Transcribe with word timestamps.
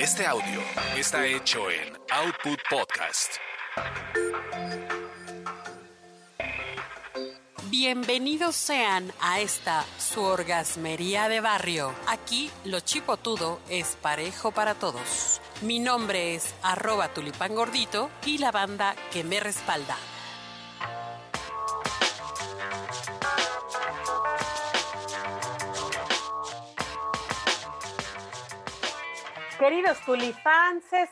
Este 0.00 0.24
audio 0.24 0.62
está 0.96 1.26
hecho 1.26 1.70
en 1.70 1.92
Output 2.10 2.58
Podcast. 2.70 3.34
Bienvenidos 7.68 8.56
sean 8.56 9.12
a 9.20 9.40
esta 9.40 9.84
su 9.98 10.22
orgasmería 10.22 11.28
de 11.28 11.42
barrio. 11.42 11.92
Aquí 12.08 12.50
lo 12.64 12.80
chipotudo 12.80 13.60
es 13.68 13.98
parejo 14.00 14.52
para 14.52 14.74
todos. 14.74 15.42
Mi 15.60 15.80
nombre 15.80 16.34
es 16.34 16.54
arroba 16.62 17.12
tulipán 17.12 17.54
gordito 17.54 18.08
y 18.24 18.38
la 18.38 18.52
banda 18.52 18.96
que 19.12 19.22
me 19.22 19.38
respalda. 19.38 19.98
Queridos 29.60 30.00
tulipances, 30.06 31.10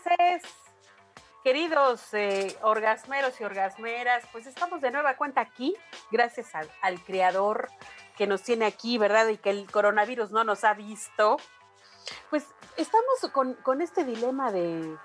queridos 1.45 2.15
eh, 2.15 2.57
orgasmeros 2.63 3.39
y 3.43 3.45
orgasmeras, 3.45 4.25
pues 4.33 4.47
estamos 4.47 4.81
de 4.81 4.91
nueva 4.91 5.19
cuenta 5.19 5.43
aquí, 5.43 5.77
gracias 6.11 6.55
al, 6.55 6.71
al, 6.81 6.99
creador 7.05 7.69
que 8.17 8.27
nos 8.27 8.43
tiene 8.43 8.65
aquí, 8.65 8.97
¿verdad? 8.97 9.29
Y 9.29 9.37
que 9.37 9.51
el 9.51 9.71
coronavirus 9.71 10.31
no 10.31 10.45
nos 10.45 10.65
ha 10.65 10.73
visto. 10.73 11.37
Pues 12.31 12.47
estamos 12.79 13.31
con, 13.35 13.53
con 13.57 13.83
este 13.83 14.07
dilema 14.07 14.51
de 14.51 14.97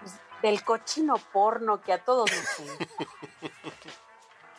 pues, 0.00 0.20
del 0.42 0.62
cochino 0.62 1.14
porno 1.32 1.80
que 1.80 1.94
a 1.94 2.04
todos 2.04 2.30
nos... 2.30 3.50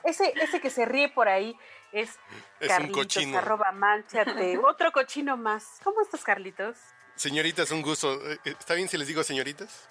ese, 0.04 0.34
ese 0.42 0.60
que 0.60 0.72
se 0.72 0.86
ríe 0.86 1.10
por 1.10 1.30
ahí 1.30 1.56
es, 1.92 2.18
Es 2.60 2.68
Carlitos, 2.68 3.16
arroba 3.36 3.72
manchate. 3.74 4.58
Otro 4.58 4.92
cochino 4.92 5.38
más. 5.38 5.80
¿Cómo 5.84 6.02
estás, 6.02 6.24
Carlitos? 6.24 6.80
Señoritas, 7.18 7.72
un 7.72 7.82
gusto. 7.82 8.14
Eh, 8.32 8.40
¿Está 8.46 8.74
bien 8.76 8.88
si 8.88 8.98
les 8.98 9.08
digo 9.08 9.24
señoritas? 9.24 9.90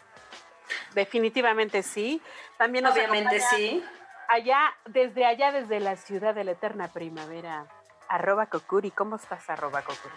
Definitivamente 0.95 1.83
sí. 1.83 2.23
También 2.57 2.85
nos 2.85 2.95
Obviamente 2.95 3.41
sí. 3.55 3.85
Allá, 4.29 4.75
desde 4.87 5.25
allá, 5.27 5.53
desde 5.53 5.79
la 5.81 5.97
ciudad 5.97 6.35
de 6.35 6.45
la 6.45 6.53
eterna 6.53 6.89
primavera. 6.89 7.67
Arroba 8.09 8.47
Kokuri. 8.47 8.91
¿Cómo 8.93 9.17
estás, 9.17 9.49
arroba 9.51 9.83
Kokuri? 9.83 10.15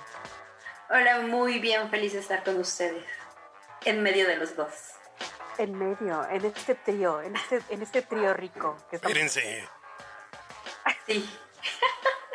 Hola, 0.92 1.20
muy 1.22 1.60
bien, 1.60 1.90
feliz 1.90 2.14
de 2.14 2.20
estar 2.20 2.44
con 2.44 2.58
ustedes. 2.60 3.04
En 3.86 4.02
medio 4.02 4.28
de 4.28 4.38
los 4.38 4.56
dos. 4.56 4.72
En 5.58 5.78
medio, 5.78 6.28
en 6.30 6.46
este 6.46 6.74
trío, 6.76 7.22
en 7.22 7.36
este, 7.36 7.62
en 7.70 7.82
este 7.82 8.02
trío 8.02 8.34
rico. 8.34 8.78
Que 8.90 8.96
estamos- 8.96 9.12
Espérense. 9.18 9.68
Sí. 11.06 11.30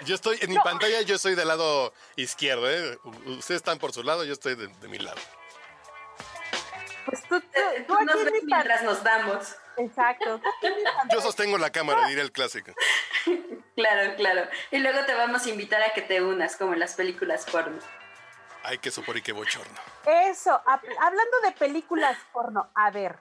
Yo 0.05 0.15
estoy 0.15 0.39
en 0.41 0.51
mi 0.51 0.59
pantalla, 0.59 1.01
yo 1.03 1.17
soy 1.19 1.35
del 1.35 1.49
lado 1.49 1.93
izquierdo, 2.17 2.69
¿eh? 2.71 2.99
Ustedes 3.27 3.59
están 3.59 3.79
por 3.79 3.93
su 3.93 4.03
lado, 4.03 4.25
yo 4.25 4.33
estoy 4.33 4.55
de, 4.57 4.67
de 4.67 4.89
mi 4.89 4.99
lado. 4.99 5.17
Pues 7.07 7.23
tú, 7.29 7.41
tú, 7.41 7.47
Tú 7.79 7.85
tú 7.87 7.95
aquí 7.95 8.05
nos 8.07 8.25
ves 8.25 8.43
mientras 8.45 8.83
nos 8.83 9.03
damos. 9.05 9.55
Exacto. 9.77 10.41
Yo 11.13 11.21
sostengo 11.21 11.59
la 11.59 11.71
cámara, 11.71 12.07
diría 12.09 12.23
el 12.23 12.33
clásico. 12.33 12.73
Claro, 13.77 14.15
claro. 14.15 14.49
Y 14.71 14.79
luego 14.79 15.05
te 15.05 15.15
vamos 15.15 15.45
a 15.47 15.51
invitar 15.51 15.83
a 15.83 15.93
que 15.93 16.01
te 16.01 16.23
unas, 16.23 16.55
como 16.55 16.75
en 16.75 16.79
las 16.79 16.95
películas 16.95 17.45
porno. 17.51 17.77
Ay, 18.63 18.79
qué 18.79 18.93
sopor 18.93 19.17
y 19.17 19.23
qué 19.23 19.33
bochorno. 19.33 19.75
Eso, 20.07 20.53
hab- 20.65 20.97
hablando 21.01 21.41
de 21.43 21.51
películas 21.59 22.17
porno, 22.33 22.71
a 22.77 22.93
ver, 22.93 23.19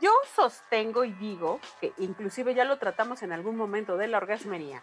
yo 0.00 0.10
sostengo 0.34 1.04
y 1.04 1.12
digo, 1.12 1.60
que 1.82 1.92
inclusive 1.98 2.54
ya 2.54 2.64
lo 2.64 2.78
tratamos 2.78 3.20
en 3.22 3.30
algún 3.32 3.56
momento 3.58 3.98
de 3.98 4.08
la 4.08 4.16
orgasmería, 4.16 4.82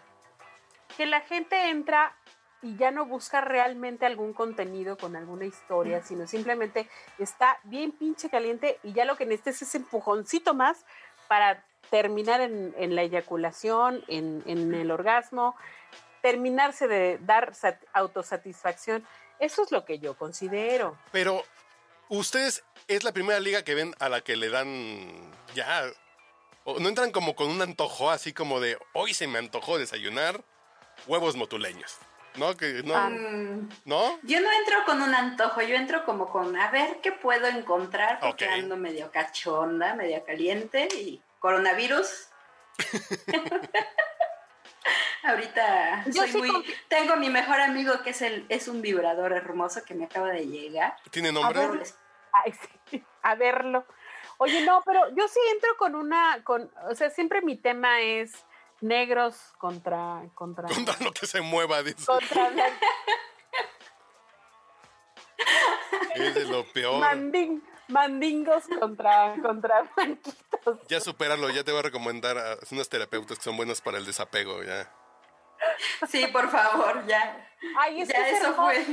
que 0.96 1.06
la 1.06 1.20
gente 1.20 1.68
entra 1.70 2.16
y 2.62 2.76
ya 2.76 2.90
no 2.90 3.04
busca 3.06 3.40
realmente 3.42 4.06
algún 4.06 4.32
contenido 4.32 4.96
con 4.96 5.14
alguna 5.14 5.44
historia, 5.44 6.02
sino 6.02 6.26
simplemente 6.26 6.88
está 7.18 7.58
bien 7.64 7.92
pinche 7.92 8.30
caliente 8.30 8.80
y 8.82 8.92
ya 8.92 9.04
lo 9.04 9.16
que 9.16 9.26
necesitas 9.26 9.56
es 9.56 9.68
ese 9.68 9.78
empujoncito 9.78 10.54
más 10.54 10.84
para 11.28 11.62
terminar 11.90 12.40
en, 12.40 12.96
la 12.96 13.02
eyaculación, 13.02 14.02
en, 14.08 14.42
en 14.46 14.74
el 14.74 14.90
orgasmo, 14.90 15.54
terminarse 16.22 16.88
de 16.88 17.18
dar 17.18 17.54
sat- 17.54 17.84
autosatisfacción. 17.92 19.06
Eso 19.38 19.62
es 19.62 19.70
lo 19.70 19.84
que 19.84 19.98
yo 19.98 20.16
considero. 20.16 20.96
Pero, 21.12 21.44
¿ustedes 22.08 22.64
es 22.88 23.04
la 23.04 23.12
primera 23.12 23.38
liga 23.38 23.62
que 23.62 23.74
ven 23.74 23.94
a 24.00 24.08
la 24.08 24.22
que 24.22 24.34
le 24.34 24.48
dan 24.48 25.30
ya? 25.54 25.84
¿O 26.64 26.80
no 26.80 26.88
entran 26.88 27.12
como 27.12 27.36
con 27.36 27.48
un 27.50 27.62
antojo 27.62 28.10
así 28.10 28.32
como 28.32 28.58
de 28.60 28.78
hoy 28.94 29.14
se 29.14 29.28
me 29.28 29.38
antojó 29.38 29.78
desayunar 29.78 30.42
huevos 31.06 31.36
motuleños? 31.36 31.98
¿No? 32.36 32.54
Que, 32.56 32.82
no, 32.82 33.08
¿No? 33.86 34.18
yo 34.22 34.40
no 34.40 34.52
entro 34.52 34.84
con 34.84 35.00
un 35.00 35.14
antojo, 35.14 35.62
yo 35.62 35.74
entro 35.74 36.04
como 36.04 36.28
con 36.28 36.54
a 36.56 36.70
ver 36.70 36.98
qué 37.02 37.10
puedo 37.10 37.46
encontrar 37.46 38.20
porque 38.20 38.46
ando 38.46 38.76
medio 38.76 39.10
cachonda, 39.10 39.94
medio 39.94 40.22
caliente 40.24 40.86
y 40.94 41.22
coronavirus. 41.38 42.28
Ahorita 45.22 46.04
Yo 46.06 46.22
soy 46.22 46.30
sí 46.30 46.38
muy. 46.38 46.74
Tengo 46.88 47.14
a 47.14 47.16
mi 47.16 47.30
mejor 47.30 47.60
amigo 47.60 48.02
que 48.02 48.10
es 48.10 48.22
el 48.22 48.46
es 48.48 48.68
un 48.68 48.82
vibrador 48.82 49.32
hermoso 49.32 49.82
que 49.84 49.94
me 49.94 50.04
acaba 50.04 50.28
de 50.30 50.46
llegar. 50.46 50.96
¿Tiene 51.10 51.30
A 51.30 51.32
nombre? 51.32 51.66
ver. 51.66 51.86
Ay, 52.44 52.54
sí, 52.90 53.02
a 53.22 53.34
verlo. 53.34 53.86
Oye, 54.38 54.60
no, 54.64 54.82
pero 54.84 55.08
yo 55.16 55.26
sí 55.28 55.40
entro 55.52 55.76
con 55.78 55.94
una, 55.94 56.44
con, 56.44 56.70
o 56.88 56.94
sea, 56.94 57.08
siempre 57.10 57.40
mi 57.40 57.56
tema 57.56 58.00
es 58.02 58.44
negros 58.80 59.36
contra, 59.58 60.22
contra, 60.34 60.68
Contra 60.68 60.94
lo 61.00 61.12
que 61.12 61.26
se 61.26 61.40
mueva, 61.40 61.82
dice. 61.82 62.04
contra 62.06 62.50
Es 66.14 66.34
de 66.34 66.44
lo 66.46 66.64
peor. 66.72 67.00
manding- 67.02 67.62
mandingos 67.88 68.64
contra, 68.80 69.34
contra 69.42 69.82
blanquitos. 69.94 70.78
Ya 70.88 71.00
supéralo, 71.00 71.50
ya 71.50 71.62
te 71.64 71.72
voy 71.72 71.80
a 71.80 71.84
recomendar 71.84 72.38
a 72.38 72.56
unos 72.70 72.88
terapeutas 72.88 73.38
que 73.38 73.44
son 73.44 73.56
buenos 73.56 73.80
para 73.80 73.98
el 73.98 74.06
desapego, 74.06 74.62
ya. 74.62 74.90
Sí, 76.08 76.26
por 76.28 76.48
favor, 76.50 77.06
ya. 77.06 77.48
Ay, 77.78 78.02
es 78.02 78.08
ya 78.08 78.14
que 78.14 78.30
es 78.30 78.38
eso 78.38 78.48
hermoso. 78.50 78.62
fue. 78.62 78.86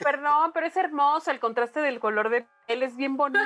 Perdón, 0.00 0.52
pero 0.52 0.66
es 0.66 0.76
hermoso, 0.76 1.30
el 1.30 1.38
contraste 1.40 1.80
del 1.80 2.00
color 2.00 2.30
de 2.30 2.46
piel 2.66 2.82
es 2.82 2.96
bien 2.96 3.16
bonito. 3.16 3.44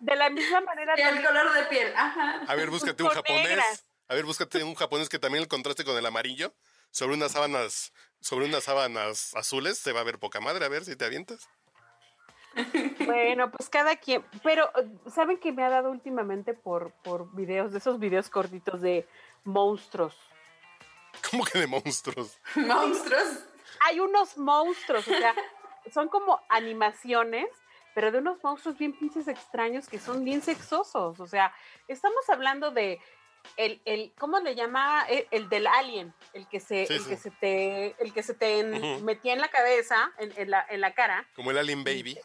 De 0.00 0.16
la 0.16 0.30
misma 0.30 0.60
manera, 0.62 0.94
Y 0.96 1.00
el 1.00 1.06
también- 1.08 1.26
color 1.26 1.52
de 1.52 1.62
piel, 1.64 1.92
ajá. 1.96 2.40
A 2.48 2.54
ver, 2.56 2.70
búscate 2.70 3.02
un 3.02 3.10
japonés. 3.10 3.48
negras. 3.48 3.86
A 4.12 4.14
ver, 4.14 4.26
búscate 4.26 4.62
un 4.62 4.74
japonés 4.74 5.08
que 5.08 5.18
también 5.18 5.40
el 5.40 5.48
contraste 5.48 5.86
con 5.86 5.96
el 5.96 6.04
amarillo 6.04 6.52
sobre 6.90 7.14
unas 7.14 7.32
sábanas, 7.32 7.94
sobre 8.20 8.44
unas 8.44 8.64
sábanas 8.64 9.34
azules, 9.34 9.78
se 9.78 9.92
va 9.92 10.00
a 10.00 10.04
ver 10.04 10.18
poca 10.18 10.38
madre, 10.38 10.66
a 10.66 10.68
ver 10.68 10.84
si 10.84 10.96
te 10.96 11.06
avientas. 11.06 11.48
Bueno, 13.06 13.50
pues 13.50 13.70
cada 13.70 13.96
quien, 13.96 14.22
pero 14.42 14.70
¿saben 15.10 15.38
que 15.38 15.50
me 15.50 15.64
ha 15.64 15.70
dado 15.70 15.90
últimamente 15.90 16.52
por, 16.52 16.92
por 17.02 17.34
videos, 17.34 17.72
de 17.72 17.78
esos 17.78 17.98
videos 17.98 18.28
cortitos 18.28 18.82
de 18.82 19.08
monstruos? 19.44 20.14
¿Cómo 21.30 21.44
que 21.44 21.60
de 21.60 21.66
monstruos? 21.66 22.38
Monstruos. 22.54 23.46
Hay 23.86 23.98
unos 23.98 24.36
monstruos, 24.36 25.08
o 25.08 25.10
sea, 25.10 25.34
son 25.90 26.10
como 26.10 26.38
animaciones, 26.50 27.48
pero 27.94 28.12
de 28.12 28.18
unos 28.18 28.44
monstruos 28.44 28.76
bien 28.76 28.92
pinches 28.92 29.26
extraños 29.26 29.88
que 29.88 29.98
son 29.98 30.22
bien 30.22 30.42
sexosos, 30.42 31.18
o 31.18 31.26
sea, 31.26 31.54
estamos 31.88 32.28
hablando 32.28 32.72
de 32.72 33.00
el, 33.56 33.82
el 33.84 34.12
¿cómo 34.18 34.38
le 34.40 34.54
llama? 34.54 35.04
El, 35.08 35.26
el 35.30 35.48
del 35.48 35.66
alien, 35.66 36.14
el 36.32 36.46
que 36.48 36.60
se, 36.60 36.86
Sí, 36.86 36.94
el 36.94 37.00
sí. 37.02 37.08
que 37.10 37.16
se 37.16 37.30
te, 37.30 37.94
el 38.02 38.12
que 38.12 38.22
se 38.22 38.34
te 38.34 38.62
metía 39.02 39.32
en 39.34 39.40
la 39.40 39.48
cabeza, 39.48 40.10
en, 40.18 40.32
en 40.36 40.50
la, 40.50 40.64
en 40.70 40.80
la 40.80 40.94
cara, 40.94 41.26
Como 41.34 41.50
el 41.50 41.58
Alien 41.58 41.84
Baby. 41.84 42.18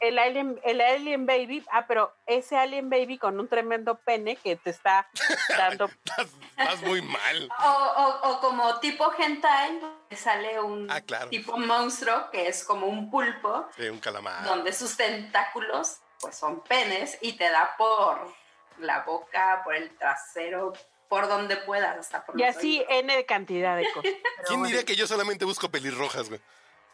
el 0.00 0.18
alien, 0.18 0.60
el 0.64 0.80
alien 0.80 1.26
baby, 1.26 1.64
ah, 1.70 1.86
pero 1.86 2.14
ese 2.26 2.56
alien 2.56 2.88
baby 2.90 3.18
con 3.18 3.38
un 3.38 3.48
tremendo 3.48 3.96
pene 3.96 4.36
que 4.36 4.56
te 4.56 4.70
está 4.70 5.08
dando 5.58 5.86
Estás, 5.86 6.28
estás 6.56 6.82
muy 6.82 7.02
mal. 7.02 7.48
O, 7.62 7.68
o- 7.68 8.30
o 8.30 8.40
como 8.40 8.78
tipo 8.80 9.12
hentai, 9.18 9.78
que 10.08 10.16
sale 10.16 10.60
un 10.60 10.90
Ah, 10.90 11.00
claro. 11.00 11.28
tipo 11.30 11.56
monstruo 11.58 12.30
que 12.30 12.48
es 12.48 12.64
como 12.64 12.86
un 12.86 13.10
pulpo, 13.10 13.66
Sí, 13.76 13.88
un 13.88 13.98
calamar. 14.00 14.44
donde 14.44 14.72
sus 14.72 14.96
tentáculos 14.96 15.98
pues 16.20 16.36
son 16.36 16.60
penes 16.62 17.18
y 17.20 17.32
te 17.32 17.50
da 17.50 17.74
por 17.76 18.32
la 18.78 19.00
boca, 19.04 19.62
por 19.64 19.74
el 19.74 19.96
trasero, 19.96 20.72
por 21.08 21.28
donde 21.28 21.56
puedas, 21.58 21.96
hasta 21.98 22.24
por 22.24 22.38
y 22.38 22.44
los 22.44 22.56
así 22.56 22.78
oídos. 22.80 22.86
N 22.90 23.16
de 23.16 23.26
cantidad 23.26 23.76
de 23.76 23.84
cosas. 23.92 24.12
¿Quién 24.46 24.60
bueno. 24.60 24.64
diría 24.66 24.84
que 24.84 24.96
yo 24.96 25.06
solamente 25.06 25.44
busco 25.44 25.70
pelirrojas, 25.70 26.28
güey? 26.28 26.40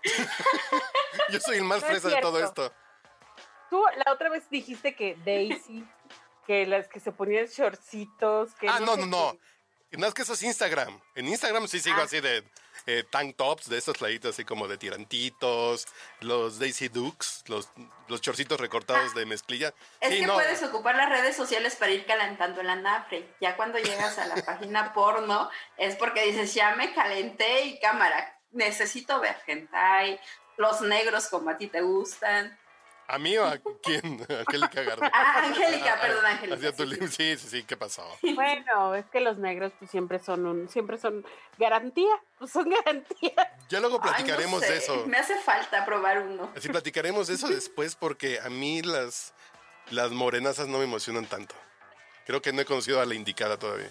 yo 1.31 1.41
soy 1.41 1.57
el 1.59 1.65
más 1.65 1.81
No 1.83 1.87
es 1.89 2.01
fresa 2.01 2.09
de 2.17 2.21
todo 2.21 2.43
esto. 2.45 2.73
Tú 3.71 3.85
la 4.05 4.13
otra 4.13 4.29
vez 4.31 4.49
dijiste 4.51 4.95
que 4.95 5.17
Daisy, 5.25 5.87
que 6.47 6.67
las 6.67 6.89
que 6.89 7.01
se 7.01 7.13
ponían 7.13 7.47
shortcitos, 7.47 8.55
que 8.55 8.69
Ah, 8.69 8.81
no, 8.81 8.97
no, 8.97 9.07
no. 9.07 9.39
qué. 9.91 9.97
No 9.99 10.07
es 10.07 10.15
que 10.15 10.23
eso 10.23 10.33
es 10.35 10.43
Instagram. 10.43 11.01
En 11.15 11.29
Instagram 11.29 11.67
sí 11.69 11.79
sigo 11.81 11.97
Ah. 12.01 12.05
así 12.05 12.21
de 12.21 12.45
eh, 12.87 13.05
tank 13.09 13.37
tops, 13.37 13.69
de 13.69 13.79
esas 13.79 13.97
playitas 13.99 14.31
así 14.35 14.45
como 14.45 14.69
de 14.69 14.79
tirantitos, 14.79 15.87
los 16.21 16.59
Daisy 16.59 16.89
Dukes, 16.89 17.45
los, 17.47 17.69
los 18.09 18.21
chorcitos 18.21 18.61
recortados 18.61 19.15
de 19.15 19.27
mezclilla. 19.27 19.75
Es 20.01 20.11
Sí, 20.13 20.21
que 20.21 20.27
no. 20.27 20.35
puedes 20.35 20.63
ocupar 20.63 20.97
las 20.97 21.09
redes 21.09 21.37
sociales 21.37 21.77
para 21.77 21.93
ir 21.93 22.07
calentando 22.07 22.61
el 22.61 22.71
anafre. 22.71 23.29
Ya 23.41 23.57
cuando 23.57 23.79
llegas 23.79 24.19
a 24.19 24.27
la 24.27 24.37
página 24.45 24.93
porno, 24.93 25.51
es 25.77 25.97
porque 25.97 26.23
dices, 26.25 26.55
ya 26.55 26.75
me 26.77 26.93
calenté 26.95 27.63
y 27.67 27.81
cámara, 27.81 28.39
necesito 28.53 29.21
ver 29.21 29.37
hentai, 29.47 30.19
los 30.57 30.81
negros 30.81 31.29
como 31.29 31.51
a 31.51 31.57
ti 31.59 31.67
te 31.69 31.81
gustan. 31.83 32.59
¿A 33.11 33.19
mí 33.19 33.37
o 33.39 33.45
a 33.47 33.57
quién? 33.83 34.21
Angélica 34.47 34.83
Garza. 34.83 35.11
Ah, 35.15 35.43
Angélica, 35.47 35.99
perdón, 36.01 36.25
Hacía 36.27 36.69
Angélica. 36.69 36.73
tu 36.73 36.85
sí, 36.87 36.91
lim- 36.91 37.09
Sí, 37.09 37.37
sí, 37.39 37.49
sí, 37.49 37.63
¿qué 37.65 37.77
pasó? 37.77 38.05
Bueno, 38.35 38.95
es 38.95 39.07
que 39.07 39.21
los 39.21 39.39
negros 39.39 39.73
pues 39.79 39.91
siempre 39.91 40.19
son 40.19 40.45
un, 40.47 40.69
siempre 40.69 40.99
son 40.99 41.25
garantía, 41.57 42.15
pues 42.39 42.51
son 42.53 42.69
garantía. 42.69 43.33
Ya 43.71 43.81
luego 43.81 43.97
Ay, 44.03 44.11
no 44.11 44.11
platicaremos 44.17 44.61
sé, 44.61 44.73
de 44.73 44.79
eso. 44.79 45.07
Me 45.07 45.17
hace 45.19 45.37
falta 45.41 45.85
probar 45.87 46.19
uno. 46.21 46.51
Así 46.57 46.69
platicaremos 46.69 47.29
de 47.29 47.35
eso 47.35 47.49
después 47.49 47.97
porque 47.97 48.41
a 48.41 48.51
mí 48.51 48.83
las, 48.83 49.33
las 49.91 50.11
morenazas 50.11 50.69
no 50.69 50.79
me 50.79 50.85
emocionan 50.85 51.25
tanto. 51.27 51.55
Creo 52.27 52.43
que 52.43 52.53
no 52.53 52.61
he 52.61 52.67
conocido 52.67 53.01
a 53.01 53.07
la 53.07 53.15
indicada 53.15 53.59
todavía. 53.59 53.91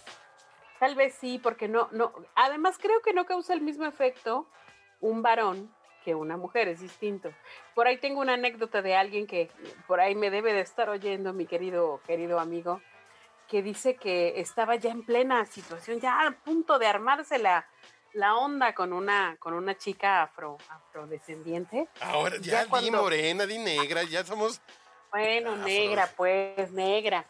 Tal 0.79 0.93
vez 0.93 1.15
sí, 1.19 1.39
porque 1.41 1.67
no, 1.67 1.89
no. 1.91 2.13
Además, 2.35 2.77
creo 2.79 3.01
que 3.01 3.11
no 3.13 3.25
causa 3.25 3.53
el 3.55 3.61
mismo 3.61 3.85
efecto 3.85 4.47
un 4.99 5.23
varón 5.23 5.73
que 6.07 6.15
una 6.15 6.37
mujer, 6.37 6.69
es 6.69 6.79
distinto. 6.79 7.33
Por 7.75 7.85
ahí 7.85 7.97
tengo 7.97 8.21
una 8.21 8.35
anécdota 8.35 8.81
de 8.81 8.95
alguien 8.95 9.27
que 9.27 9.51
por 9.87 9.99
ahí 9.99 10.15
me 10.15 10.29
debe 10.29 10.53
de 10.53 10.61
estar 10.61 10.87
oyendo, 10.89 11.33
mi 11.33 11.45
querido, 11.45 11.99
querido 12.07 12.39
amigo, 12.39 12.81
que 13.49 13.61
dice 13.61 13.97
que 13.97 14.39
estaba 14.39 14.77
ya 14.77 14.91
en 14.91 15.03
plena 15.03 15.45
situación, 15.45 15.99
ya 15.99 16.25
a 16.25 16.31
punto 16.31 16.79
de 16.79 16.87
armarse 16.87 17.39
la, 17.39 17.67
la 18.13 18.37
onda 18.37 18.73
con 18.73 18.93
una, 18.93 19.35
con 19.37 19.53
una 19.53 19.77
chica 19.77 20.21
afro, 20.23 20.57
afrodescendiente. 20.69 21.89
Ahora, 21.99 22.37
ya, 22.37 22.51
Ya 22.53 22.63
di 22.63 22.69
cuando- 22.69 23.01
morena, 23.01 23.45
di 23.45 23.57
negra, 23.57 24.03
ya 24.03 24.23
somos 24.23 24.61
Bueno, 25.11 25.51
Afro. 25.51 25.65
negra, 25.65 26.09
pues, 26.15 26.71
negra. 26.71 27.25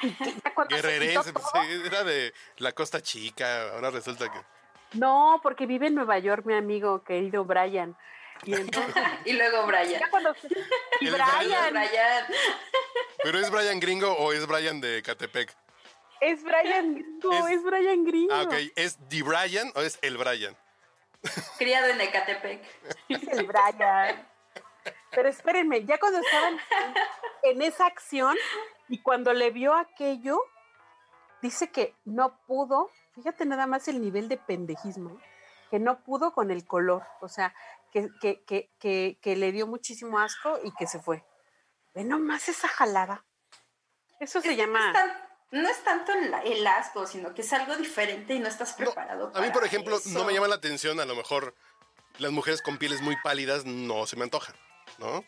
Y 0.00 0.10
que 0.14 0.32
ya 0.32 0.54
cuando 0.54 0.74
se 0.76 0.80
quitó 0.82 0.88
guerrerenses. 0.94 1.32
todo- 1.34 1.44
pues, 1.52 1.84
Era 1.84 2.04
de 2.04 2.32
la 2.56 2.72
Costa 2.72 3.02
Chica, 3.02 3.74
ahora 3.74 3.90
resulta 3.90 4.32
que... 4.32 4.38
No, 4.92 5.40
porque 5.42 5.66
vive 5.66 5.88
en 5.88 5.94
Nueva 5.94 6.18
York, 6.18 6.44
mi 6.46 6.54
amigo 6.54 7.02
querido 7.04 7.44
Brian. 7.44 7.96
Y 8.44 8.54
entonces, 8.54 8.94
Y 9.24 9.32
luego 9.32 9.66
Brian. 9.66 9.88
ya 10.00 10.10
cuando 10.10 10.32
se- 10.34 10.48
y 11.00 11.10
Brian, 11.10 11.72
Brian. 11.72 12.24
¿Pero 13.22 13.38
es 13.38 13.50
Brian 13.50 13.80
Gringo 13.80 14.12
o 14.12 14.32
es 14.32 14.46
Brian 14.46 14.80
de 14.80 15.02
Catepec? 15.02 15.54
es 16.20 16.42
Brian 16.42 16.94
Gringo, 16.94 17.32
Es- 17.48 17.54
es, 17.56 17.62
Brian 17.62 18.04
Gringo. 18.04 18.34
Ah, 18.34 18.42
ok. 18.42 18.54
¿Es 18.76 18.98
The 19.08 19.22
Brian 19.22 19.70
o 19.74 19.80
es 19.82 19.98
el 20.02 20.16
Brian? 20.16 20.56
Criado 21.58 21.88
en 21.88 22.00
Ecatepec. 22.00 22.62
Es 23.08 23.22
el 23.28 23.46
Brian. 23.46 24.26
Pero 25.10 25.28
espérenme, 25.28 25.84
ya 25.84 25.98
cuando 25.98 26.20
estaban 26.20 26.58
en 27.42 27.62
esa 27.62 27.86
acción 27.86 28.36
y 28.88 28.98
cuando 29.00 29.32
le 29.32 29.50
vio 29.50 29.74
aquello, 29.74 30.38
dice 31.42 31.70
que 31.70 31.94
no 32.04 32.36
pudo, 32.46 32.90
fíjate 33.18 33.44
nada 33.46 33.66
más 33.66 33.88
el 33.88 34.00
nivel 34.00 34.28
de 34.28 34.36
pendejismo, 34.36 35.20
que 35.70 35.78
no 35.78 36.02
pudo 36.04 36.32
con 36.32 36.50
el 36.50 36.64
color, 36.66 37.02
o 37.20 37.28
sea, 37.28 37.54
que, 37.92 38.08
que, 38.20 38.42
que, 38.44 38.70
que, 38.78 39.18
que 39.20 39.36
le 39.36 39.52
dio 39.52 39.66
muchísimo 39.66 40.18
asco 40.18 40.58
y 40.64 40.72
que 40.72 40.86
se 40.86 40.98
fue. 41.00 41.24
Ve 41.94 42.04
nomás 42.04 42.48
esa 42.48 42.68
jalada. 42.68 43.24
Eso 44.20 44.40
se 44.40 44.52
Es 44.52 44.56
llama... 44.56 44.80
No 44.80 44.86
es, 44.86 44.92
tan- 44.92 45.28
no 45.50 45.68
es 45.68 45.84
tanto 45.84 46.12
el, 46.12 46.34
el 46.52 46.66
asco, 46.66 47.06
sino 47.06 47.34
que 47.34 47.40
es 47.42 47.52
algo 47.52 47.74
diferente 47.76 48.34
y 48.34 48.38
no 48.38 48.48
estás 48.48 48.78
No, 48.78 48.84
preparado. 48.86 49.32
a 49.34 49.40
mí, 49.40 49.50
por 49.50 49.64
ejemplo, 49.64 49.96
eso. 49.96 50.10
no 50.10 50.24
me 50.24 50.32
llama 50.34 50.48
la 50.48 50.56
atención, 50.56 51.00
a 51.00 51.06
lo 51.06 51.16
mejor 51.16 51.54
las 52.18 52.30
mujeres 52.32 52.60
con 52.62 52.76
pieles 52.78 53.00
muy 53.00 53.16
pálidas 53.22 53.64
no 53.64 54.06
se 54.06 54.16
me 54.16 54.24
antojan, 54.24 54.54
¿no? 54.98 55.24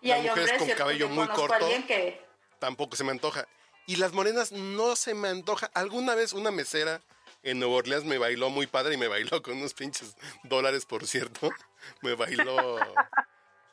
Y 0.00 0.08
las 0.08 0.18
hay 0.20 0.28
mujeres 0.28 0.50
hombres, 0.52 0.68
con 0.76 0.78
cabello 0.78 1.08
muy 1.08 1.26
corto. 1.28 1.66
que 1.88 2.24
Tampoco 2.60 2.94
se 2.96 3.02
me 3.04 3.10
antoja. 3.10 3.46
Y 3.86 3.96
las 3.96 4.12
morenas 4.12 4.52
no 4.52 4.94
se 4.96 5.14
me 5.14 5.28
antoja. 5.28 5.70
Alguna 5.74 6.14
vez 6.14 6.32
una 6.32 6.50
mesera 6.50 7.00
en 7.42 7.58
Nueva 7.58 7.76
Orleans 7.76 8.04
me 8.04 8.18
bailó 8.18 8.50
muy 8.50 8.66
padre 8.66 8.94
y 8.94 8.96
me 8.96 9.08
bailó 9.08 9.42
con 9.42 9.56
unos 9.56 9.74
pinches 9.74 10.16
dólares, 10.44 10.84
por 10.86 11.06
cierto. 11.06 11.50
Me 12.02 12.14
bailó. 12.14 12.78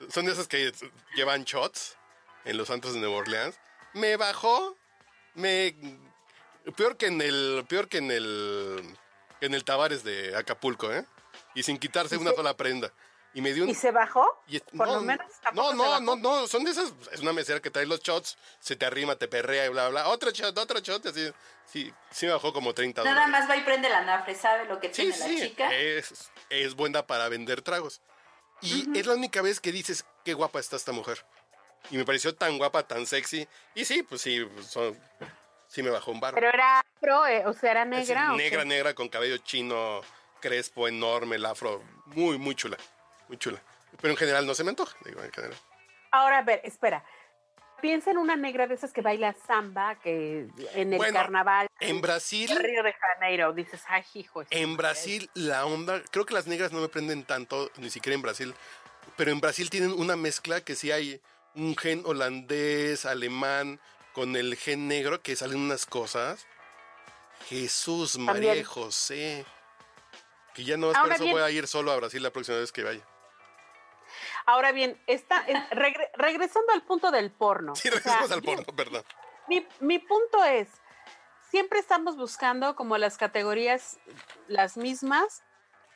Son 0.10 0.25
de 0.25 0.33
esas 0.33 0.48
que 0.48 0.71
llevan 1.15 1.45
shots 1.45 1.98
en 2.45 2.57
los 2.57 2.68
santos 2.68 2.94
de 2.94 3.00
Nueva 3.00 3.15
Orleans. 3.15 3.56
Me 3.94 4.18
bajó, 4.18 4.77
me 5.33 5.75
peor 6.75 6.98
que 6.98 7.07
en 7.07 7.21
el 7.21 7.65
peor 7.68 7.88
que 7.88 7.98
en 7.98 8.12
el 8.12 8.98
en 9.42 9.54
el 9.54 9.63
Tavares 9.63 10.04
de 10.04 10.36
Acapulco, 10.36 10.92
¿eh? 10.92 11.06
Y 11.56 11.63
sin 11.63 11.77
quitarse 11.77 12.15
¿Y 12.15 12.19
una 12.19 12.33
sola 12.33 12.56
prenda. 12.56 12.94
Y 13.36 13.42
me 13.42 13.52
dio 13.54 13.64
un 13.64 13.70
¿Y 13.70 13.74
se 13.74 13.90
bajó? 13.92 14.28
y 14.48 14.60
Por 14.60 14.88
lo 14.88 15.02
menos 15.02 15.26
No, 15.54 15.74
no, 15.74 16.00
no, 16.00 16.16
no, 16.16 16.48
son 16.48 16.64
de 16.64 16.72
esas. 16.72 16.94
Es 17.12 17.22
una 17.22 17.34
mesera 17.34 17.60
que 17.60 17.72
trae 17.72 17.86
los 17.86 18.00
shots, 18.02 18.38
se 18.60 18.76
te 18.76 18.86
arrima, 18.86 19.16
te 19.16 19.28
perrea 19.28 19.66
y 19.66 19.70
bla, 19.70 19.90
bla. 19.90 20.08
Otro 20.10 20.30
shot, 20.32 20.56
otro 20.58 20.80
shot, 20.80 21.06
así. 21.08 21.32
Sí, 21.66 21.92
sí 22.12 22.26
me 22.28 22.34
bajó 22.34 22.54
como 22.54 22.74
30 22.74 23.04
nada 23.04 23.26
dólares. 23.26 23.32
más 23.32 23.50
va 23.50 23.58
y 23.58 23.62
prende 23.64 23.90
la 23.90 24.02
nafre, 24.02 24.36
sabe 24.36 24.66
lo 24.66 24.80
que 24.80 24.94
Sí, 24.94 25.04
tiene 25.12 25.18
la 25.18 25.26
sí, 25.26 25.42
chica. 25.42 25.74
es, 25.74 26.30
es 26.50 26.76
buena 26.76 27.08
para 27.08 27.28
vender 27.30 27.62
tragos. 27.64 28.02
Y 28.62 28.98
es 28.98 29.06
la 29.08 29.16
única 29.16 29.42
vez 29.42 29.60
que 29.60 29.72
dices, 29.72 30.06
qué 30.24 30.34
guapa 30.36 30.60
está 30.60 30.76
esta 30.76 30.92
mujer. 30.92 31.26
Y 31.90 31.98
me 31.98 32.06
pareció 32.06 32.34
tan 32.36 32.58
guapa, 32.58 32.84
tan 32.88 33.06
sexy. 33.06 33.48
Y 33.76 33.84
sí, 33.84 34.04
pues 34.04 34.22
sí, 34.22 34.46
pues, 34.46 34.68
son- 34.68 34.98
sí 35.68 35.82
me 35.84 35.90
bajó 35.90 36.12
un 36.12 36.20
barro. 36.20 36.36
Pero 36.36 36.50
era 36.50 36.80
afro, 36.80 37.26
eh, 37.26 37.44
o 37.48 37.54
sea, 37.54 37.72
era 37.72 37.82
Es 37.84 37.90
negra. 37.90 38.34
¿o 38.34 38.38
qué? 38.38 38.44
negra, 38.44 38.64
negra, 38.66 38.94
con 38.94 39.10
cabello 39.10 39.38
chino, 39.38 40.02
crespo, 40.40 40.88
enorme, 40.88 41.36
el 41.38 41.46
afro. 41.46 41.82
Muy, 42.06 42.38
muy 42.38 42.56
chula. 42.56 42.78
Muy 43.28 43.38
chula. 43.38 43.62
Pero 44.02 44.12
en 44.12 44.18
general 44.18 44.46
no 44.46 44.54
se 44.56 44.64
me 44.64 44.70
antoja, 44.72 44.96
digo, 45.06 45.22
en 45.24 45.31
general. 45.31 45.58
Ahora, 46.12 46.40
a 46.40 46.42
ver, 46.44 46.62
espera. 46.64 47.04
Piensa 47.81 48.12
en 48.12 48.18
una 48.18 48.36
negra 48.38 48.66
de 48.66 48.75
esas 48.75 48.94
que 48.94 49.02
baila 49.02 49.36
samba, 49.46 49.96
que 50.00 50.48
en 50.74 50.94
el 50.94 50.98
Bueno, 50.98 51.20
carnaval. 51.20 51.68
En 51.81 52.00
Brasil, 52.02 52.50
en 52.50 52.58
Río 52.64 52.81
de 52.81 52.94
Janeiro, 52.94 53.52
dices, 53.52 53.81
ay, 53.88 54.04
hijo. 54.14 54.44
en 54.50 54.70
madre". 54.70 54.78
Brasil 54.78 55.30
la 55.34 55.66
onda, 55.66 56.02
creo 56.12 56.25
que 56.25 56.34
las 56.34 56.48
negras 56.48 56.72
no 56.72 56.80
me 56.80 56.88
prenden 56.88 57.25
tanto, 57.25 57.70
ni 57.78 57.90
siquiera 57.90 58.16
en 58.16 58.22
Brasil, 58.22 58.56
pero 59.18 59.31
en 59.31 59.42
Brasil 59.42 59.70
tienen 59.70 59.92
una 59.92 60.16
mezcla 60.16 60.62
que 60.62 60.75
sí 60.75 60.92
hay 60.92 61.22
un 61.56 61.75
gen 61.75 62.04
holandés, 62.06 63.06
alemán, 63.06 63.81
con 64.14 64.36
el 64.38 64.56
gen 64.56 64.88
negro, 64.88 65.22
que 65.22 65.36
salen 65.36 65.58
unas 65.60 65.86
cosas. 65.86 66.48
Jesús, 67.50 68.18
María 68.18 68.50
También. 68.50 68.66
José. 68.66 69.46
Que 70.54 70.64
ya 70.64 70.78
no 70.78 70.92
es 70.92 70.98
por 70.98 71.12
eso 71.12 71.24
bien- 71.24 71.36
voy 71.36 71.44
a 71.44 71.50
ir 71.50 71.68
solo 71.68 71.92
a 71.92 71.98
Brasil 71.98 72.24
la 72.24 72.31
próxima 72.31 72.58
vez 72.60 72.72
que 72.72 72.84
vaya. 72.84 73.02
Ahora 74.45 74.72
bien, 74.72 75.01
está, 75.07 75.44
en- 75.48 75.63
regre- 75.69 76.10
regresando 76.16 76.72
al 76.74 76.81
punto 76.84 77.12
del 77.12 77.31
porno. 77.31 77.75
Sí, 77.75 77.88
o 77.90 77.92
sea, 77.92 78.00
regresamos 78.01 78.31
al 78.31 78.42
porno, 78.42 78.66
perdón. 78.75 79.04
Mi, 79.48 79.66
mi 79.80 80.00
punto 80.00 80.44
es, 80.44 80.69
siempre 81.50 81.80
estamos 81.80 82.18
buscando 82.18 82.75
como 82.75 82.98
las 82.98 83.18
categorías 83.18 84.00
las 84.48 84.78
mismas 84.78 85.44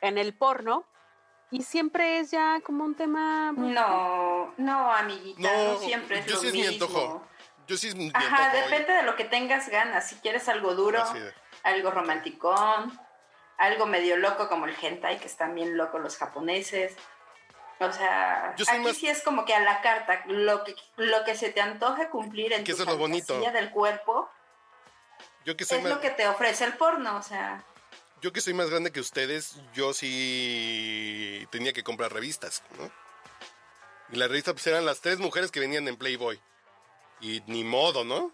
en 0.01 0.17
el 0.17 0.33
porno 0.33 0.85
y 1.49 1.63
siempre 1.63 2.19
es 2.19 2.31
ya 2.31 2.59
como 2.61 2.83
un 2.83 2.95
tema... 2.95 3.51
No, 3.53 4.53
no, 4.57 4.93
amiguita, 4.93 5.41
no, 5.41 5.74
No, 5.74 5.79
siempre 5.79 6.19
es 6.19 6.25
yo 6.25 6.36
lo 6.36 6.41
sí 6.41 6.48
es 6.48 6.53
mi 6.53 6.60
mismo. 6.67 6.86
antojo. 6.86 7.27
Yo 7.67 7.77
sí 7.77 7.88
es 7.89 7.95
mi 7.95 8.12
Ajá, 8.13 8.45
antojo, 8.45 8.63
depende 8.69 8.93
de 8.93 9.03
lo 9.03 9.15
que 9.15 9.25
tengas 9.25 9.67
ganas. 9.69 10.07
Si 10.10 10.15
quieres 10.17 10.48
algo 10.48 10.74
duro, 10.75 11.03
algo 11.63 11.91
romanticón, 11.91 12.98
algo 13.57 13.86
medio 13.86 14.15
loco 14.17 14.48
como 14.48 14.65
el 14.65 14.75
hentai, 14.81 15.19
que 15.19 15.27
están 15.27 15.53
bien 15.55 15.75
locos 15.77 16.00
los 16.01 16.17
japoneses. 16.17 16.95
O 17.79 17.91
sea, 17.91 18.55
Yo 18.57 18.65
soy 18.65 18.75
aquí 18.77 18.84
más- 18.86 18.98
sí 18.98 19.07
es 19.07 19.22
como 19.22 19.46
que 19.46 19.53
a 19.53 19.60
la 19.60 19.81
carta, 19.81 20.24
lo 20.27 20.63
que, 20.63 20.75
lo 20.96 21.24
que 21.24 21.36
se 21.36 21.51
te 21.51 21.62
antoje 21.62 22.10
cumplir 22.10 22.51
en 22.53 22.63
Que 22.63 22.74
tu 22.74 22.81
eso 22.81 22.84
es 22.84 22.89
lo 22.89 22.98
bonito. 22.98 23.39
del 23.39 23.69
cuerpo, 23.72 24.29
Yo 25.46 25.55
que 25.55 25.63
soy 25.65 25.77
es 25.77 25.84
más... 25.84 25.93
lo 25.93 26.01
que 26.01 26.10
te 26.10 26.27
ofrece 26.27 26.63
el 26.65 26.74
porno, 26.74 27.17
o 27.17 27.22
sea... 27.22 27.63
Yo 28.19 28.34
que 28.34 28.41
soy 28.41 28.55
más 28.55 28.69
grande 28.72 28.91
que 28.91 29.00
ustedes, 29.00 29.57
yo 29.75 29.93
sí 29.93 31.48
tenía 31.51 31.72
que 31.72 31.84
comprar 31.84 32.12
revistas, 32.12 32.63
¿no? 32.79 32.89
Y 34.10 34.15
las 34.15 34.27
revistas 34.29 34.53
pues, 34.55 34.65
eran 34.67 34.86
las 34.86 35.01
tres 35.01 35.19
mujeres 35.19 35.51
que 35.51 35.60
venían 35.60 35.88
en 35.88 35.98
Playboy. 35.98 36.39
Y 37.19 37.41
ni 37.48 37.63
modo, 37.63 38.03
¿no? 38.03 38.31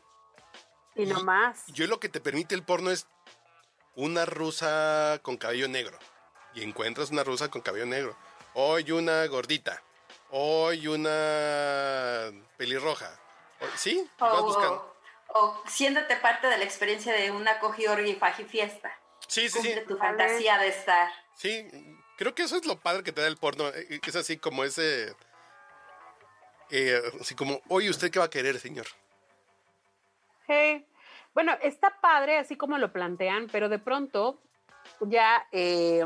y 0.95 1.05
no 1.05 1.23
más. 1.23 1.63
Yo 1.67 1.87
lo 1.87 1.99
que 1.99 2.07
te 2.07 2.21
permite 2.21 2.53
el 2.53 2.63
porno 2.63 2.91
es 2.91 3.07
una 3.95 4.25
rusa 4.25 5.19
con 5.23 5.37
cabello 5.37 5.67
negro. 5.67 5.97
Y 6.53 6.61
encuentras 6.63 7.09
una 7.09 7.23
rusa 7.23 7.49
con 7.49 7.61
cabello 7.61 7.85
negro. 7.87 8.15
Hoy 8.55 8.91
una 8.91 9.25
gordita. 9.27 9.81
Hoy 10.29 10.87
una 10.87 12.31
pelirroja. 12.57 13.19
¿Sí? 13.75 14.07
O, 14.19 14.25
Vas 14.25 14.41
buscando. 14.41 14.95
o, 15.29 15.63
parte 16.21 16.47
de 16.47 16.57
la 16.57 16.63
experiencia 16.63 17.13
de 17.13 17.31
una 17.31 17.59
cogi 17.59 17.87
orgi 17.87 18.15
faji 18.15 18.43
fiesta. 18.43 18.91
Sí, 19.27 19.49
sí, 19.49 19.57
Cumple 19.57 19.81
sí. 19.81 19.87
tu 19.87 19.97
fantasía 19.97 20.57
de 20.57 20.67
estar. 20.67 21.09
Sí, 21.35 21.67
creo 22.17 22.35
que 22.35 22.43
eso 22.43 22.57
es 22.57 22.65
lo 22.65 22.79
padre 22.79 23.03
que 23.03 23.11
te 23.11 23.21
da 23.21 23.27
el 23.27 23.37
porno. 23.37 23.69
eh, 23.69 23.99
Es 24.05 24.15
así 24.15 24.37
como 24.37 24.63
ese. 24.63 25.15
eh, 26.69 27.01
así 27.21 27.35
como, 27.35 27.61
oye, 27.69 27.89
¿usted 27.89 28.11
qué 28.11 28.19
va 28.19 28.25
a 28.25 28.29
querer, 28.29 28.59
señor? 28.59 28.85
Bueno, 31.33 31.53
está 31.63 31.99
padre 31.99 32.37
así 32.37 32.55
como 32.55 32.77
lo 32.77 32.91
plantean, 32.93 33.47
pero 33.51 33.67
de 33.67 33.79
pronto 33.79 34.39
ya 35.01 35.47
eh, 35.51 36.05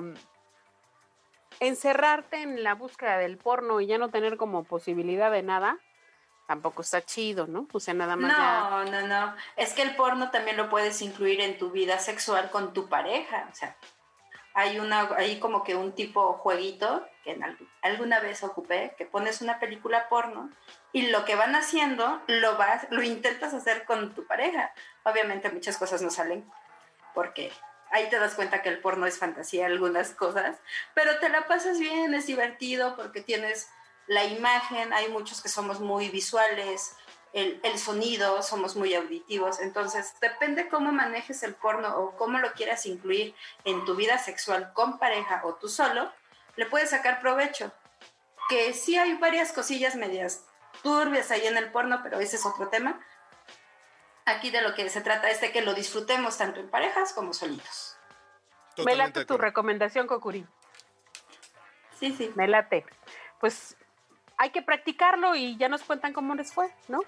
encerrarte 1.59 2.41
en 2.41 2.63
la 2.63 2.75
búsqueda 2.75 3.17
del 3.17 3.37
porno 3.37 3.79
y 3.81 3.87
ya 3.87 3.97
no 3.97 4.09
tener 4.09 4.37
como 4.37 4.63
posibilidad 4.63 5.31
de 5.31 5.43
nada, 5.43 5.77
tampoco 6.47 6.81
está 6.81 7.01
chido, 7.01 7.47
¿no? 7.47 7.67
O 7.73 7.79
sea, 7.79 7.93
nada 7.93 8.15
más 8.15 8.31
No, 8.37 8.85
no, 8.85 9.07
no. 9.07 9.35
Es 9.55 9.73
que 9.73 9.81
el 9.81 9.95
porno 9.95 10.31
también 10.31 10.57
lo 10.57 10.69
puedes 10.69 11.01
incluir 11.01 11.41
en 11.41 11.57
tu 11.57 11.71
vida 11.71 11.99
sexual 11.99 12.49
con 12.51 12.73
tu 12.73 12.87
pareja. 12.87 13.47
O 13.51 13.55
sea, 13.55 13.75
hay 14.53 14.79
una 14.79 15.09
hay 15.17 15.39
como 15.39 15.63
que 15.63 15.75
un 15.75 15.91
tipo 15.93 16.33
jueguito 16.33 17.05
que 17.23 17.31
en 17.33 17.43
al- 17.43 17.57
alguna 17.83 18.19
vez 18.19 18.43
ocupé 18.43 18.95
que 18.97 19.05
pones 19.05 19.41
una 19.41 19.59
película 19.59 20.09
porno 20.09 20.49
y 20.93 21.07
lo 21.11 21.25
que 21.25 21.35
van 21.35 21.53
haciendo 21.55 22.21
lo 22.27 22.57
vas 22.57 22.87
lo 22.89 23.03
intentas 23.03 23.53
hacer 23.53 23.85
con 23.85 24.15
tu 24.15 24.25
pareja 24.25 24.71
obviamente 25.03 25.51
muchas 25.51 25.77
cosas 25.77 26.01
no 26.01 26.09
salen 26.09 26.49
porque 27.13 27.51
ahí 27.91 28.09
te 28.09 28.19
das 28.19 28.35
cuenta 28.35 28.61
que 28.61 28.69
el 28.69 28.79
porno 28.79 29.05
es 29.05 29.17
fantasía 29.17 29.65
algunas 29.65 30.11
cosas 30.11 30.57
pero 30.93 31.19
te 31.19 31.29
la 31.29 31.47
pasas 31.47 31.79
bien 31.79 32.13
es 32.13 32.27
divertido 32.27 32.95
porque 32.95 33.21
tienes 33.21 33.69
la 34.07 34.23
imagen 34.25 34.93
hay 34.93 35.09
muchos 35.09 35.41
que 35.41 35.49
somos 35.49 35.79
muy 35.79 36.09
visuales 36.09 36.95
el, 37.33 37.59
el 37.63 37.77
sonido, 37.77 38.41
somos 38.41 38.75
muy 38.75 38.95
auditivos, 38.95 39.59
entonces 39.59 40.13
depende 40.21 40.69
cómo 40.69 40.91
manejes 40.91 41.43
el 41.43 41.53
porno 41.53 41.95
o 41.97 42.15
cómo 42.15 42.39
lo 42.39 42.53
quieras 42.53 42.85
incluir 42.85 43.35
en 43.63 43.85
tu 43.85 43.95
vida 43.95 44.17
sexual 44.17 44.71
con 44.73 44.97
pareja 44.97 45.41
o 45.43 45.55
tú 45.55 45.67
solo, 45.67 46.11
le 46.55 46.65
puedes 46.65 46.89
sacar 46.89 47.21
provecho. 47.21 47.71
Que 48.49 48.73
sí 48.73 48.97
hay 48.97 49.13
varias 49.15 49.51
cosillas 49.51 49.95
medias 49.95 50.45
turbias 50.81 51.31
ahí 51.31 51.45
en 51.45 51.57
el 51.57 51.71
porno, 51.71 52.01
pero 52.01 52.19
ese 52.19 52.37
es 52.37 52.45
otro 52.45 52.69
tema. 52.69 52.99
Aquí 54.27 54.51
de 54.51 54.61
lo 54.61 54.75
que 54.75 54.89
se 54.89 54.99
trata 54.99 55.29
es 55.29 55.39
de 55.39 55.53
que 55.53 55.61
lo 55.61 55.73
disfrutemos 55.73 56.37
tanto 56.37 56.59
en 56.59 56.69
parejas 56.69 57.13
como 57.13 57.33
solitos. 57.33 57.95
Me 58.75 58.83
Totalmente 58.83 58.97
late 58.97 59.19
de 59.21 59.25
tu 59.25 59.37
recomendación, 59.37 60.05
Kokuri. 60.05 60.45
Sí, 61.97 62.11
sí. 62.11 62.33
Me 62.35 62.45
late. 62.45 62.85
Pues 63.39 63.77
hay 64.35 64.49
que 64.49 64.61
practicarlo 64.61 65.33
y 65.35 65.55
ya 65.55 65.69
nos 65.69 65.81
cuentan 65.83 66.11
cómo 66.11 66.35
les 66.35 66.51
fue, 66.51 66.69
¿no? 66.89 66.99